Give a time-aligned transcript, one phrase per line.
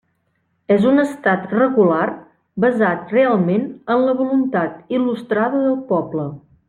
[0.75, 2.07] És un estat regular
[2.65, 6.27] basat realment en la voluntat il·lustrada del poble.